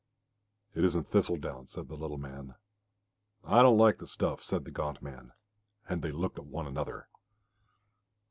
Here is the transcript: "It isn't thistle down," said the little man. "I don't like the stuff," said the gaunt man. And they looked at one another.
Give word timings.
"It 0.73 0.83
isn't 0.83 1.11
thistle 1.11 1.37
down," 1.37 1.67
said 1.67 1.87
the 1.87 1.95
little 1.95 2.17
man. 2.17 2.55
"I 3.43 3.61
don't 3.61 3.77
like 3.77 3.99
the 3.99 4.07
stuff," 4.07 4.41
said 4.41 4.65
the 4.65 4.71
gaunt 4.71 5.03
man. 5.03 5.31
And 5.87 6.01
they 6.01 6.11
looked 6.11 6.39
at 6.39 6.47
one 6.47 6.65
another. 6.65 7.07